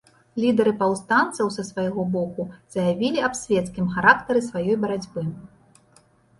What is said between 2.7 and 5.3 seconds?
заявілі аб свецкім характары сваёй барацьбы.